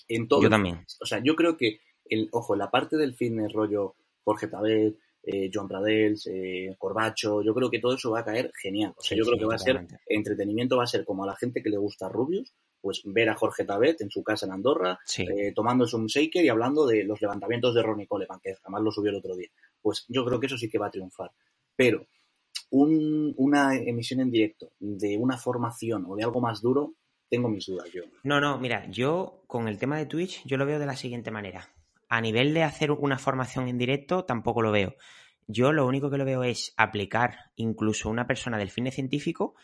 [0.06, 0.42] En todo.
[0.42, 0.84] Yo también.
[1.00, 5.50] O sea, yo creo que, el, ojo, la parte del fitness rollo Jorge Tabet, eh,
[5.50, 8.92] Joan Pradels, eh, Corbacho, yo creo que todo eso va a caer genial.
[8.98, 11.36] O sea, yo creo que va a ser, entretenimiento va a ser como a la
[11.36, 14.98] gente que le gusta Rubius, pues ver a Jorge Tabet en su casa en Andorra,
[15.16, 18.92] eh, tomándose un shaker y hablando de los levantamientos de Ronnie Coleman, que jamás lo
[18.92, 19.48] subió el otro día.
[19.80, 21.30] Pues yo creo que eso sí que va a triunfar.
[21.74, 22.06] Pero
[22.70, 26.94] una emisión en directo de una formación o de algo más duro,
[27.28, 28.02] tengo mis dudas yo.
[28.22, 31.30] No, no, mira, yo con el tema de Twitch, yo lo veo de la siguiente
[31.30, 31.68] manera.
[32.08, 34.96] A nivel de hacer una formación en directo, tampoco lo veo.
[35.46, 39.54] Yo lo único que lo veo es aplicar incluso una persona del fitness científico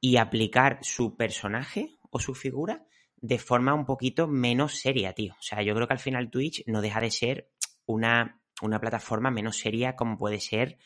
[0.00, 5.32] y aplicar su personaje o su figura de forma un poquito menos seria, tío.
[5.32, 7.48] O sea, yo creo que al final Twitch no deja de ser
[7.86, 10.78] una, una plataforma menos seria como puede ser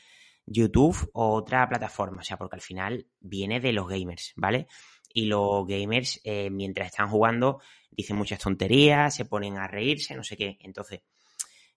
[0.50, 2.20] YouTube o otra plataforma.
[2.20, 4.66] O sea, porque al final viene de los gamers, ¿vale?
[5.12, 10.24] Y los gamers, eh, mientras están jugando, dicen muchas tonterías, se ponen a reírse, no
[10.24, 10.58] sé qué.
[10.61, 11.00] Entonces,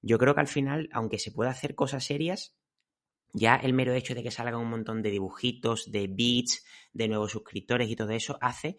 [0.02, 2.56] yo creo que al final, aunque se pueda hacer cosas serias,
[3.34, 7.32] ya el mero hecho de que salgan un montón de dibujitos, de beats, de nuevos
[7.32, 8.78] suscriptores y todo eso, hace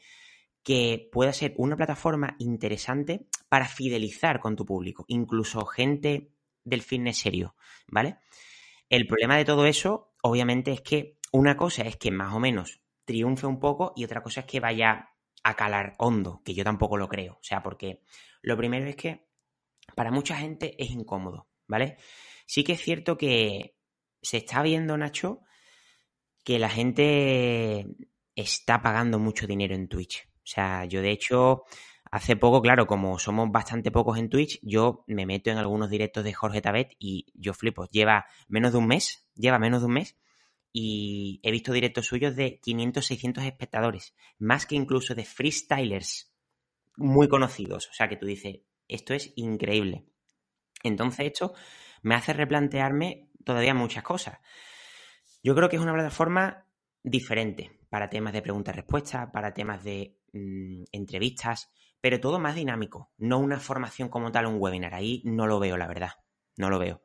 [0.63, 6.31] que pueda ser una plataforma interesante para fidelizar con tu público, incluso gente
[6.65, 7.57] del fitness serio,
[7.89, 8.19] ¿vale?
[8.93, 12.83] El problema de todo eso, obviamente, es que una cosa es que más o menos
[13.07, 16.99] triunfe un poco y otra cosa es que vaya a calar hondo, que yo tampoco
[16.99, 17.39] lo creo.
[17.41, 18.03] O sea, porque
[18.43, 19.31] lo primero es que
[19.97, 21.97] para mucha gente es incómodo, ¿vale?
[22.45, 23.79] Sí que es cierto que
[24.21, 25.41] se está viendo, Nacho,
[26.45, 27.87] que la gente
[28.37, 30.29] está pagando mucho dinero en Twitch.
[30.37, 31.65] O sea, yo de hecho,
[32.13, 36.23] hace poco, claro, como somos bastante pocos en Twitch, yo me meto en algunos directos
[36.23, 37.87] de Jorge Tabet y yo flipo.
[37.87, 40.19] Lleva menos de un mes, lleva menos de un mes
[40.73, 46.35] y he visto directos suyos de 500, 600 espectadores, más que incluso de freestylers
[46.97, 47.89] muy conocidos.
[47.89, 50.05] O sea, que tú dices, esto es increíble.
[50.83, 51.55] Entonces, esto
[52.03, 54.39] me hace replantearme todavía muchas cosas.
[55.43, 56.67] Yo creo que es una plataforma
[57.03, 61.73] diferente para temas de preguntas-respuestas, para temas de mm, entrevistas,
[62.03, 64.93] pero todo más dinámico, no una formación como tal, un webinar.
[64.93, 66.11] Ahí no lo veo, la verdad,
[66.57, 67.01] no lo veo.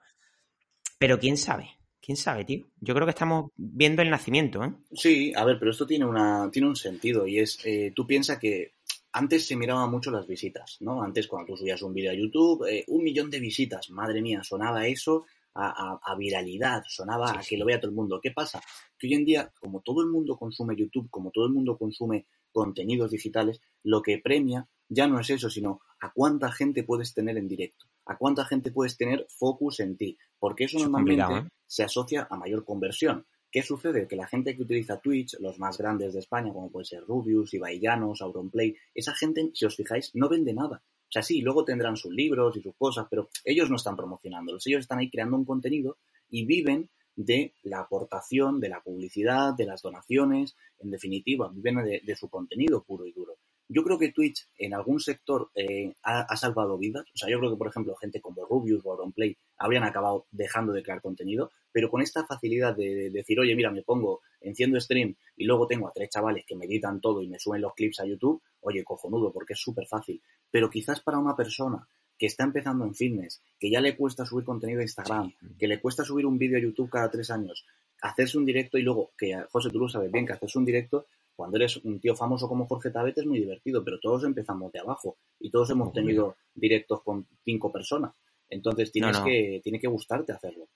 [0.97, 1.69] Pero quién sabe,
[2.01, 2.65] quién sabe, tío.
[2.81, 4.73] Yo creo que estamos viendo el nacimiento, ¿eh?
[4.91, 8.39] Sí, a ver, pero esto tiene, una, tiene un sentido y es, eh, tú piensas
[8.39, 8.73] que
[9.11, 11.03] antes se miraban mucho las visitas, ¿no?
[11.03, 14.41] Antes cuando tú subías un vídeo a YouTube, eh, un millón de visitas, madre mía,
[14.43, 18.19] sonaba eso a, viralidad, sonaba a que lo vea todo el mundo.
[18.21, 18.61] ¿Qué pasa?
[18.97, 22.27] Que hoy en día, como todo el mundo consume YouTube, como todo el mundo consume
[22.51, 27.37] contenidos digitales, lo que premia ya no es eso, sino a cuánta gente puedes tener
[27.37, 31.47] en directo, a cuánta gente puedes tener focus en ti, porque eso, normalmente ¿eh?
[31.65, 33.25] se asocia a mayor conversión.
[33.49, 34.07] ¿Qué sucede?
[34.07, 37.53] Que la gente que utiliza Twitch, los más grandes de España, como puede ser Rubius,
[37.53, 40.83] Ibai Llanos, Auronplay, esa gente, si os fijáis, no vende nada.
[41.07, 44.67] O sea, sí, luego tendrán sus libros y sus cosas, pero ellos no están promocionándolos.
[44.67, 45.97] Ellos están ahí creando un contenido
[46.29, 52.15] y viven de la aportación, de la publicidad, de las donaciones, en definitiva, viven de,
[52.15, 53.37] su contenido puro y duro.
[53.69, 57.05] Yo creo que Twitch en algún sector eh, ha, salvado vidas.
[57.13, 60.71] O sea, yo creo que, por ejemplo, gente como Rubius o Auronplay habrían acabado dejando
[60.71, 65.15] de crear contenido, pero con esta facilidad de, decir, oye, mira, me pongo, enciendo stream
[65.35, 67.99] y luego tengo a tres chavales que me editan todo y me suben los clips
[67.99, 70.21] a YouTube, oye, cojonudo, porque es súper fácil.
[70.49, 71.85] Pero quizás para una persona
[72.17, 75.79] que está empezando en fitness, que ya le cuesta subir contenido a Instagram, que le
[75.79, 77.65] cuesta subir un vídeo a YouTube cada tres años,
[78.01, 81.07] hacerse un directo y luego, que José, tú lo sabes bien, que hacerse un directo
[81.37, 84.79] cuando eres un tío famoso como Jorge Tabet es muy divertido, pero todos empezamos de
[84.79, 88.15] abajo y todos hemos tenido directos con cinco personas.
[88.49, 90.67] Entonces tienes que tiene que gustarte hacerlo.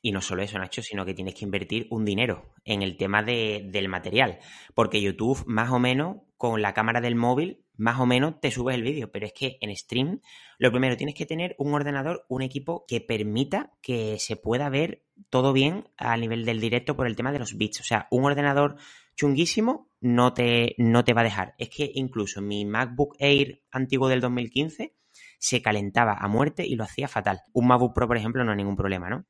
[0.00, 3.22] Y no solo eso, Nacho, sino que tienes que invertir un dinero en el tema
[3.22, 4.40] de, del material.
[4.74, 8.74] Porque YouTube, más o menos, con la cámara del móvil, más o menos te subes
[8.74, 9.12] el vídeo.
[9.12, 10.20] Pero es que en stream,
[10.58, 15.04] lo primero, tienes que tener un ordenador, un equipo que permita que se pueda ver
[15.30, 17.80] todo bien a nivel del directo por el tema de los bits.
[17.80, 18.76] O sea, un ordenador
[19.14, 21.54] chunguísimo no te, no te va a dejar.
[21.58, 24.94] Es que incluso mi MacBook Air antiguo del 2015
[25.38, 27.40] se calentaba a muerte y lo hacía fatal.
[27.52, 29.24] Un MacBook Pro, por ejemplo, no hay ningún problema, ¿no?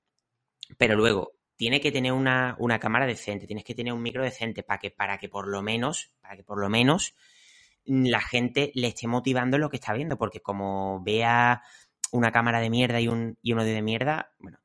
[0.78, 4.78] Pero luego, tiene que tener una, cámara decente, tienes que tener un micro decente para
[4.78, 7.14] que, para que por lo menos, para que por lo menos
[7.85, 11.62] la gente le esté motivando lo que está viendo, porque como vea
[12.12, 14.58] una cámara de mierda y un, y uno de mierda, bueno,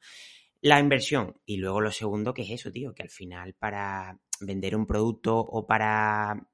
[0.61, 1.39] la inversión.
[1.45, 5.37] Y luego lo segundo, que es eso, tío, que al final para vender un producto
[5.37, 6.47] o para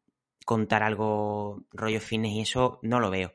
[0.46, 3.34] contar algo rollo fines y eso, no lo veo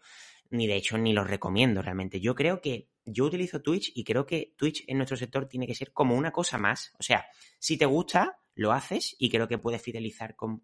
[0.50, 2.20] ni de hecho ni lo recomiendo realmente.
[2.20, 5.74] Yo creo que yo utilizo Twitch y creo que Twitch en nuestro sector tiene que
[5.74, 6.92] ser como una cosa más.
[6.98, 7.26] O sea,
[7.58, 10.62] si te gusta, lo haces y creo que puedes fidelizar con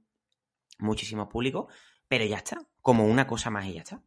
[0.78, 1.68] muchísimo público,
[2.08, 4.02] pero ya está, como una cosa más y ya está.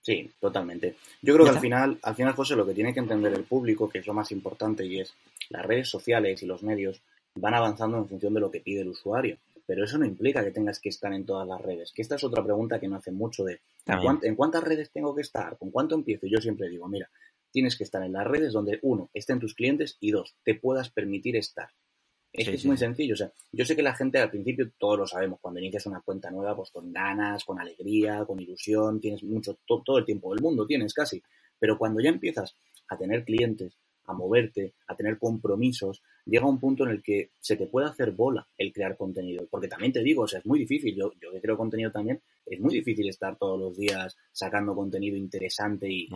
[0.00, 0.96] Sí, totalmente.
[1.22, 3.88] Yo creo que al final, al final, José, lo que tiene que entender el público,
[3.88, 5.14] que es lo más importante, y es
[5.48, 7.00] las redes sociales y los medios
[7.36, 10.50] van avanzando en función de lo que pide el usuario pero eso no implica que
[10.50, 11.92] tengas que estar en todas las redes.
[11.92, 15.22] Que esta es otra pregunta que me hace mucho de ¿en, cuántas redes tengo que
[15.22, 15.56] estar?
[15.58, 16.26] ¿Con cuánto empiezo?
[16.26, 17.10] Y yo siempre digo, mira,
[17.50, 20.90] tienes que estar en las redes donde, uno, estén tus clientes y dos, te puedas
[20.90, 21.68] permitir estar.
[22.32, 23.14] Es, es muy sencillo.
[23.14, 26.00] O sea, yo sé que la gente al principio, todos lo sabemos, cuando inicias una
[26.00, 30.42] cuenta nueva, pues con ganas, con alegría, con ilusión, tienes mucho, todo el tiempo del
[30.42, 31.22] mundo, tienes casi.
[31.58, 32.56] Pero cuando ya empiezas
[32.88, 37.56] a tener clientes, a moverte, a tener compromisos, llega un punto en el que se
[37.56, 39.46] te puede hacer bola el crear contenido.
[39.50, 40.94] Porque también te digo, o sea, es muy difícil.
[40.94, 45.16] Yo, yo que creo contenido también, es muy difícil estar todos los días sacando contenido
[45.16, 46.08] interesante y,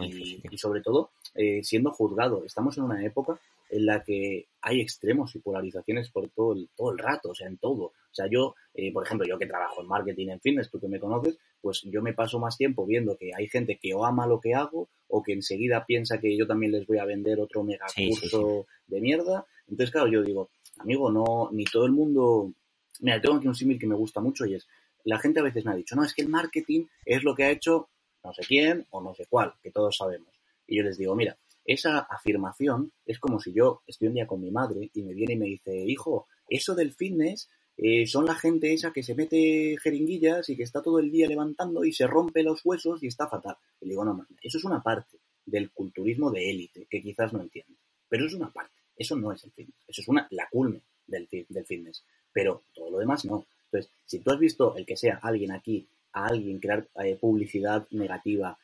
[0.51, 2.45] y, sobre todo eh, siendo juzgado.
[2.45, 6.93] Estamos en una época en la que hay extremos y polarizaciones por todo el, todo
[6.93, 7.85] el rato, o sea, en todo.
[7.85, 10.89] O sea, yo, eh, por ejemplo, yo que trabajo en marketing, en fitness, tú que
[10.89, 14.27] me conoces, pues yo me paso más tiempo viendo que hay gente que o ama
[14.27, 17.63] lo que hago o que enseguida piensa que yo también les voy a vender otro
[17.63, 19.47] mega curso de mierda.
[19.67, 22.53] Entonces, claro, yo digo, amigo, no, ni todo el mundo...
[23.01, 24.67] Mira, tengo aquí un símil que me gusta mucho y es,
[25.09, 27.45] la gente a veces me ha dicho, no, es que el marketing es lo que
[27.45, 27.89] ha hecho
[28.23, 30.35] no sé quién o no sé cuál, que todos sabemos.
[30.67, 34.41] Y yo les digo, mira, esa afirmación es como si yo estoy un día con
[34.41, 38.35] mi madre y me viene y me dice, hijo, eso del fitness eh, son la
[38.35, 42.07] gente esa que se mete jeringuillas y que está todo el día levantando y se
[42.07, 43.57] rompe los huesos y está fatal.
[43.81, 47.41] Y le digo, no, eso es una parte del culturismo de élite que quizás no
[47.41, 47.79] entiende.
[48.09, 48.75] Pero es una parte.
[48.97, 49.85] Eso no es el fitness.
[49.87, 52.05] Eso es una, la culme del, del fitness.
[52.33, 53.47] Pero todo lo demás no.
[53.71, 57.87] Entonces, si tú has visto el que sea alguien aquí, a alguien crear eh, publicidad
[57.91, 58.59] negativa,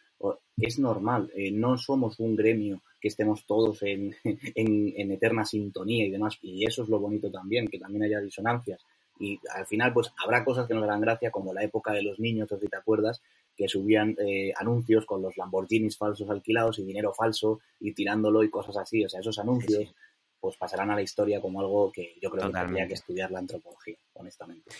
[0.57, 1.31] es normal.
[1.35, 6.39] Eh, no somos un gremio que estemos todos en, en, eterna sintonía y demás.
[6.43, 8.85] Y eso es lo bonito también, que también haya disonancias.
[9.19, 12.19] Y al final, pues habrá cosas que nos darán gracia, como la época de los
[12.19, 13.23] niños, si te acuerdas,
[13.57, 18.51] que subían eh, anuncios con los Lamborghinis falsos alquilados y dinero falso y tirándolo y
[18.51, 19.05] cosas así.
[19.05, 19.95] O sea, esos anuncios
[20.45, 23.39] pues pasarán a la historia como algo que yo creo que tendría que estudiar la
[23.39, 24.71] antropología, honestamente.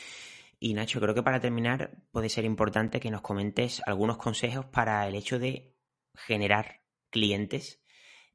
[0.61, 5.09] Y Nacho, creo que para terminar puede ser importante que nos comentes algunos consejos para
[5.09, 5.75] el hecho de
[6.15, 7.81] generar clientes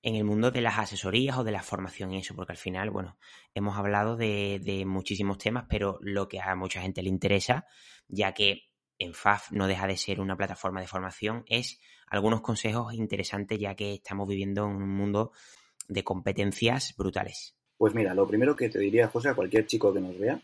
[0.01, 2.89] en el mundo de las asesorías o de la formación y eso, porque al final,
[2.89, 3.19] bueno,
[3.53, 7.67] hemos hablado de, de, muchísimos temas, pero lo que a mucha gente le interesa,
[8.07, 12.95] ya que en FAF no deja de ser una plataforma de formación, es algunos consejos
[12.95, 15.31] interesantes, ya que estamos viviendo en un mundo
[15.89, 17.55] de competencias brutales?
[17.77, 20.41] Pues mira, lo primero que te diría, José, a cualquier chico que nos vea,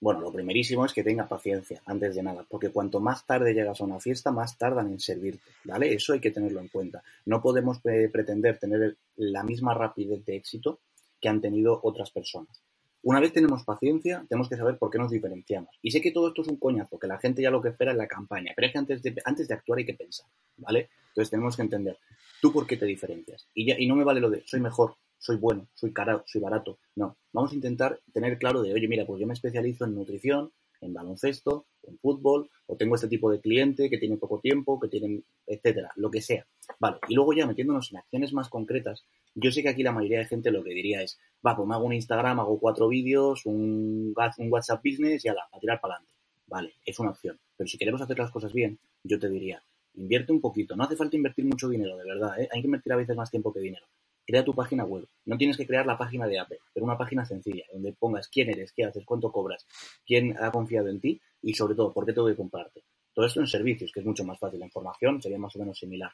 [0.00, 3.80] bueno, lo primerísimo es que tenga paciencia antes de nada, porque cuanto más tarde llegas
[3.80, 5.92] a una fiesta, más tardan en servirte, ¿vale?
[5.92, 7.02] Eso hay que tenerlo en cuenta.
[7.26, 10.80] No podemos eh, pretender tener la misma rapidez de éxito
[11.20, 12.62] que han tenido otras personas.
[13.02, 15.78] Una vez tenemos paciencia, tenemos que saber por qué nos diferenciamos.
[15.82, 17.92] Y sé que todo esto es un coñazo, que la gente ya lo que espera
[17.92, 20.88] es la campaña, pero es que antes de, antes de actuar hay que pensar, ¿vale?
[21.08, 21.98] Entonces tenemos que entender,
[22.40, 23.48] ¿tú por qué te diferencias?
[23.54, 26.40] Y, ya, y no me vale lo de soy mejor, soy bueno, soy caro, soy
[26.40, 26.78] barato.
[26.96, 30.52] No, vamos a intentar tener claro de, oye, mira, pues yo me especializo en nutrición,
[30.80, 34.88] en baloncesto, en fútbol, o tengo este tipo de cliente que tiene poco tiempo, que
[34.88, 36.46] tienen, etcétera, lo que sea.
[36.78, 40.18] Vale, y luego ya metiéndonos en acciones más concretas, yo sé que aquí la mayoría
[40.18, 43.46] de gente lo que diría es, va, pues me hago un Instagram, hago cuatro vídeos,
[43.46, 46.14] un, un WhatsApp Business y ala, a tirar para adelante.
[46.46, 47.38] Vale, es una opción.
[47.56, 49.62] Pero si queremos hacer las cosas bien, yo te diría,
[49.94, 50.76] invierte un poquito.
[50.76, 52.48] No hace falta invertir mucho dinero, de verdad, ¿eh?
[52.52, 53.86] Hay que invertir a veces más tiempo que dinero.
[54.26, 55.08] Crea tu página web.
[55.24, 58.50] No tienes que crear la página de Apple, pero una página sencilla, donde pongas quién
[58.50, 59.66] eres, qué haces, cuánto cobras,
[60.06, 62.84] quién ha confiado en ti y sobre todo, por qué te voy a comprarte.
[63.12, 64.60] Todo esto en servicios, que es mucho más fácil.
[64.60, 66.12] La información sería más o menos similar.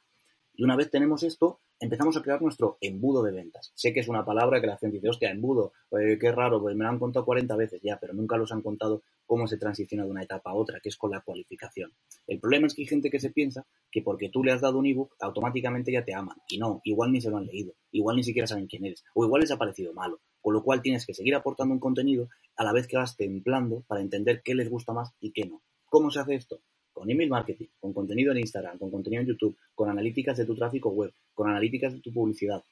[0.55, 3.73] Y una vez tenemos esto, empezamos a crear nuestro embudo de ventas.
[3.75, 6.75] Sé que es una palabra que la gente dice, hostia, embudo, eh, qué raro, pues
[6.75, 10.05] me lo han contado 40 veces ya, pero nunca los han contado cómo se transiciona
[10.05, 11.93] de una etapa a otra, que es con la cualificación.
[12.27, 14.79] El problema es que hay gente que se piensa que porque tú le has dado
[14.79, 16.37] un ebook, automáticamente ya te aman.
[16.49, 19.25] Y no, igual ni se lo han leído, igual ni siquiera saben quién eres, o
[19.25, 20.21] igual les ha parecido malo.
[20.41, 23.83] Con lo cual tienes que seguir aportando un contenido a la vez que vas templando
[23.89, 25.61] para entender qué les gusta más y qué no.
[25.87, 26.61] ¿Cómo se hace esto?
[26.97, 30.57] con email marketing, con contenido en Instagram, con contenido en YouTube, con analíticas de tu
[30.57, 32.65] tráfico web, con analíticas de tu publicidad.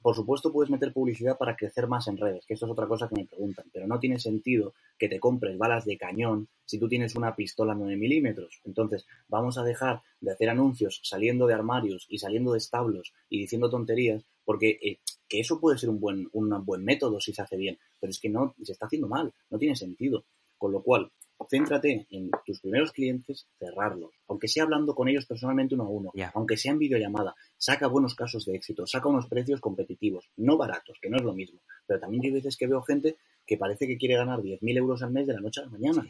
[0.00, 3.08] Por supuesto, puedes meter publicidad para crecer más en redes, que esto es otra cosa
[3.08, 6.88] que me preguntan, pero no tiene sentido que te compres balas de cañón si tú
[6.88, 8.60] tienes una pistola 9 milímetros.
[8.64, 13.40] Entonces, vamos a dejar de hacer anuncios saliendo de armarios y saliendo de establos y
[13.40, 17.42] diciendo tonterías, porque eh, que eso puede ser un buen, un buen método si se
[17.42, 20.24] hace bien, pero es que no, se está haciendo mal, no tiene sentido.
[20.56, 21.12] Con lo cual,
[21.48, 26.12] Céntrate en tus primeros clientes, cerrarlos, aunque sea hablando con ellos personalmente uno a uno,
[26.34, 30.98] aunque sea en videollamada, saca buenos casos de éxito, saca unos precios competitivos, no baratos,
[31.00, 33.96] que no es lo mismo, pero también hay veces que veo gente que parece que
[33.96, 36.06] quiere ganar 10.000 euros al mes de la noche a la mañana.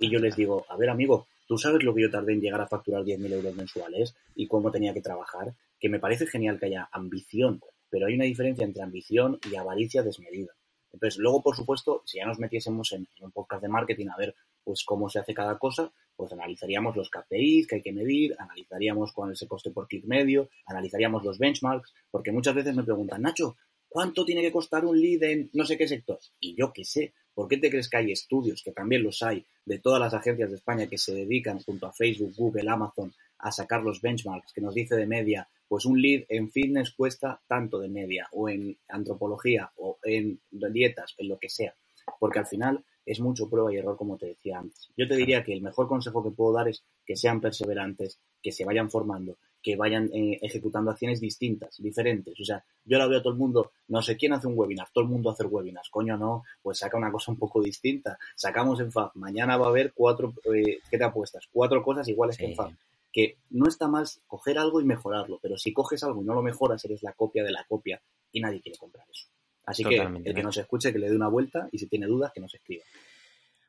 [0.00, 2.60] y yo les digo, a ver amigo, tú sabes lo que yo tardé en llegar
[2.60, 6.66] a facturar 10.000 euros mensuales y cómo tenía que trabajar, que me parece genial que
[6.66, 10.52] haya ambición, pero hay una diferencia entre ambición y avaricia desmedida.
[10.92, 14.34] Entonces, luego, por supuesto, si ya nos metiésemos en, un podcast de marketing a ver
[14.68, 19.14] pues cómo se hace cada cosa, pues analizaríamos los KPIs que hay que medir, analizaríamos
[19.14, 23.22] cuál es el coste por clic medio, analizaríamos los benchmarks, porque muchas veces me preguntan,
[23.22, 23.56] Nacho,
[23.88, 26.18] ¿cuánto tiene que costar un lead en no sé qué sector?
[26.38, 29.42] Y yo qué sé, ¿por qué te crees que hay estudios, que también los hay,
[29.64, 33.50] de todas las agencias de España que se dedican junto a Facebook, Google, Amazon, a
[33.50, 37.78] sacar los benchmarks, que nos dice de media pues un lead en fitness cuesta tanto
[37.78, 41.74] de media, o en antropología, o en dietas, en lo que sea.
[42.18, 44.90] Porque al final es mucho prueba y error, como te decía antes.
[44.94, 48.52] Yo te diría que el mejor consejo que puedo dar es que sean perseverantes, que
[48.52, 52.38] se vayan formando, que vayan eh, ejecutando acciones distintas, diferentes.
[52.38, 54.88] O sea, yo ahora veo a todo el mundo, no sé quién hace un webinar,
[54.92, 58.18] todo el mundo hace webinars, coño no, pues saca una cosa un poco distinta.
[58.36, 61.48] Sacamos en FAB, mañana va a haber cuatro, eh, ¿qué te apuestas?
[61.50, 62.72] Cuatro cosas iguales que en FAB.
[63.10, 66.42] Que no está mal coger algo y mejorarlo, pero si coges algo y no lo
[66.42, 68.02] mejoras, eres la copia de la copia
[68.32, 69.28] y nadie quiere comprar eso.
[69.68, 72.32] Así que el que nos escuche, que le dé una vuelta y si tiene dudas,
[72.32, 72.84] que nos escriba.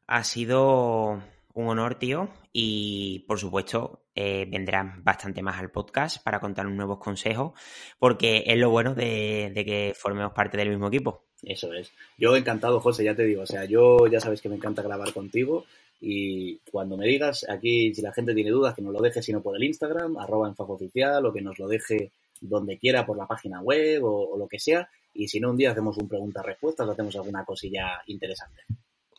[0.08, 1.22] Ha sido
[1.54, 7.00] un honor, tío, y por supuesto eh, vendrán bastante más al podcast para contar nuevos
[7.00, 7.52] consejos,
[8.00, 11.26] porque es lo bueno de, que formemos parte del mismo equipo.
[11.44, 11.92] Eso es.
[12.18, 15.12] Yo encantado, José, ya te digo, o sea, yo ya sabes que me encanta grabar
[15.14, 15.66] contigo
[16.00, 19.42] y cuando me digas, aquí si la gente tiene dudas, que nos lo deje sino
[19.42, 23.28] por el Instagram, arroba en oficial, o que nos lo deje donde quiera por la
[23.28, 26.86] página web o, o lo que sea, y si no, un día hacemos un pregunta-respuesta
[26.86, 28.64] o hacemos alguna cosilla interesante.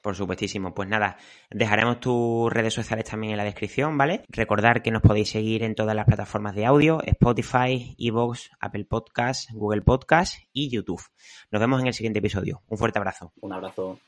[0.03, 0.73] Por supuestísimo.
[0.75, 1.19] Pues nada,
[1.51, 4.23] dejaremos tus redes sociales también en la descripción, ¿vale?
[4.29, 9.53] Recordar que nos podéis seguir en todas las plataformas de audio, Spotify, Evox, Apple Podcasts,
[9.53, 11.03] Google Podcasts y YouTube.
[11.51, 12.63] Nos vemos en el siguiente episodio.
[12.69, 13.33] Un fuerte abrazo.
[13.41, 13.99] Un abrazo.